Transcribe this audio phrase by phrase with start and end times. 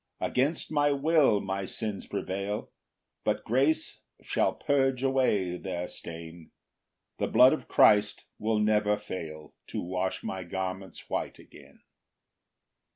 [0.17, 2.71] 3 Against my will my sins prevail,
[3.23, 6.49] But grace shall purge away their stain;
[7.19, 11.83] The blood of Christ will never fail To wash my garments white again.